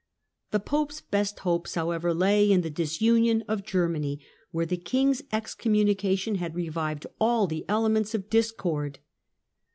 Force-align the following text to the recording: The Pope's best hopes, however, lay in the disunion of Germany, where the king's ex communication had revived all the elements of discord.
The 0.49 0.59
Pope's 0.59 0.99
best 0.99 1.41
hopes, 1.41 1.75
however, 1.75 2.11
lay 2.11 2.51
in 2.51 2.61
the 2.61 2.71
disunion 2.71 3.43
of 3.47 3.63
Germany, 3.63 4.19
where 4.49 4.65
the 4.65 4.75
king's 4.75 5.21
ex 5.31 5.53
communication 5.53 6.33
had 6.41 6.55
revived 6.55 7.05
all 7.19 7.45
the 7.45 7.65
elements 7.69 8.15
of 8.15 8.27
discord. 8.27 8.97